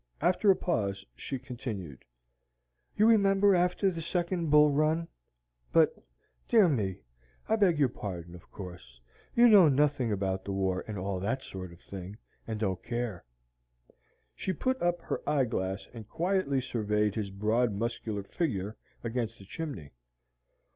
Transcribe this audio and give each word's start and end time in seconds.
After 0.19 0.49
a 0.49 0.55
pause 0.55 1.05
she 1.15 1.37
continued: 1.37 2.03
"You 2.97 3.05
remember 3.05 3.53
after 3.53 3.91
the 3.91 4.01
second 4.01 4.49
Bull 4.49 4.71
Run 4.71 5.07
But, 5.71 5.95
dear 6.49 6.67
me! 6.67 7.01
I 7.47 7.55
beg 7.55 7.77
your 7.77 7.87
pardon; 7.87 8.33
of 8.33 8.49
course, 8.49 8.99
you 9.35 9.47
know 9.47 9.69
nothing 9.69 10.11
about 10.11 10.43
the 10.43 10.53
war 10.53 10.83
and 10.87 10.97
all 10.97 11.19
that 11.19 11.43
sort 11.43 11.71
of 11.71 11.81
thing, 11.81 12.17
and 12.47 12.59
don't 12.59 12.81
care." 12.81 13.23
(She 14.35 14.53
put 14.53 14.81
up 14.81 15.01
her 15.01 15.21
eye 15.29 15.45
glass 15.45 15.87
and 15.93 16.09
quietly 16.09 16.61
surveyed 16.61 17.13
his 17.13 17.29
broad 17.29 17.71
muscular 17.71 18.23
figure 18.23 18.77
against 19.03 19.37
the 19.37 19.45
chimney.) 19.45 19.91